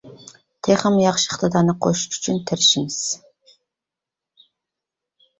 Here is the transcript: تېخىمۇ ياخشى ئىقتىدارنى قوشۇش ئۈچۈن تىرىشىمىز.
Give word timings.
تېخىمۇ 0.67 1.01
ياخشى 1.01 1.25
ئىقتىدارنى 1.33 1.75
قوشۇش 1.85 2.15
ئۈچۈن 2.15 2.39
تىرىشىمىز. 2.51 2.97